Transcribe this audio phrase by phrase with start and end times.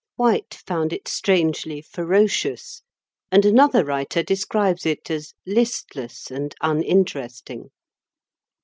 [0.15, 2.81] White found it strangely ferocious,
[3.31, 7.69] and another writer describes it as listless and uninteresting.